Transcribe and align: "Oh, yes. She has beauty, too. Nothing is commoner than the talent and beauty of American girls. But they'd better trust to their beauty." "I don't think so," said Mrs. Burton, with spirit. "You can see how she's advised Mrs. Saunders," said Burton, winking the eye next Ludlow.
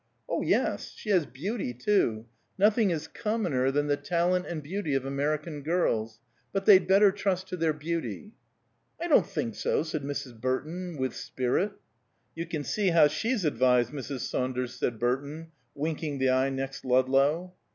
"Oh, 0.27 0.41
yes. 0.41 0.93
She 0.95 1.11
has 1.11 1.27
beauty, 1.27 1.75
too. 1.75 2.25
Nothing 2.57 2.89
is 2.89 3.07
commoner 3.07 3.69
than 3.69 3.85
the 3.85 3.95
talent 3.97 4.47
and 4.47 4.63
beauty 4.63 4.95
of 4.95 5.05
American 5.05 5.61
girls. 5.61 6.19
But 6.51 6.65
they'd 6.65 6.87
better 6.87 7.11
trust 7.11 7.49
to 7.49 7.55
their 7.55 7.71
beauty." 7.71 8.31
"I 8.99 9.07
don't 9.07 9.27
think 9.27 9.53
so," 9.53 9.83
said 9.83 10.01
Mrs. 10.01 10.41
Burton, 10.41 10.97
with 10.97 11.15
spirit. 11.15 11.73
"You 12.33 12.47
can 12.47 12.63
see 12.63 12.87
how 12.87 13.09
she's 13.09 13.45
advised 13.45 13.91
Mrs. 13.91 14.21
Saunders," 14.21 14.73
said 14.73 14.97
Burton, 14.97 15.51
winking 15.75 16.17
the 16.17 16.31
eye 16.31 16.49
next 16.49 16.83
Ludlow. 16.83 17.53